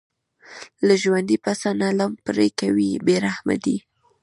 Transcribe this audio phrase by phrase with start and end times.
[0.87, 3.77] له ژوندي پسه نه لم پرې کوي بې رحمه دي.